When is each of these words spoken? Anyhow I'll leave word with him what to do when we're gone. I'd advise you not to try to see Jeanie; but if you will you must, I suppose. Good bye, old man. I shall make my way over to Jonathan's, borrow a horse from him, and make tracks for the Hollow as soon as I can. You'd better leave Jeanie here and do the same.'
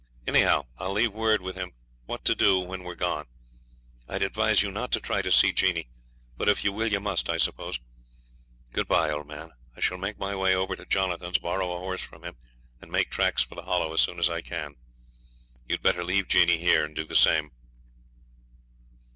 Anyhow 0.25 0.63
I'll 0.79 0.93
leave 0.93 1.13
word 1.13 1.41
with 1.43 1.55
him 1.55 1.73
what 2.07 2.25
to 2.25 2.33
do 2.33 2.59
when 2.59 2.81
we're 2.83 2.95
gone. 2.95 3.27
I'd 4.09 4.23
advise 4.23 4.63
you 4.63 4.71
not 4.71 4.91
to 4.93 4.99
try 4.99 5.21
to 5.21 5.31
see 5.31 5.53
Jeanie; 5.53 5.89
but 6.35 6.49
if 6.49 6.63
you 6.63 6.73
will 6.73 6.91
you 6.91 6.99
must, 6.99 7.29
I 7.29 7.37
suppose. 7.37 7.79
Good 8.73 8.87
bye, 8.87 9.11
old 9.11 9.27
man. 9.27 9.51
I 9.77 9.79
shall 9.79 9.99
make 9.99 10.17
my 10.17 10.35
way 10.35 10.55
over 10.55 10.75
to 10.75 10.87
Jonathan's, 10.87 11.37
borrow 11.37 11.71
a 11.71 11.77
horse 11.77 12.01
from 12.01 12.23
him, 12.23 12.35
and 12.81 12.91
make 12.91 13.11
tracks 13.11 13.43
for 13.43 13.53
the 13.53 13.61
Hollow 13.61 13.93
as 13.93 14.01
soon 14.01 14.17
as 14.17 14.27
I 14.27 14.41
can. 14.41 14.73
You'd 15.67 15.83
better 15.83 16.03
leave 16.03 16.27
Jeanie 16.27 16.57
here 16.57 16.83
and 16.83 16.95
do 16.95 17.05
the 17.05 17.15
same.' 17.15 17.51